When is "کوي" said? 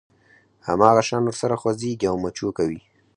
2.57-2.79